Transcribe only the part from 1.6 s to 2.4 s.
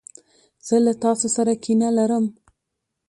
کینه لرم.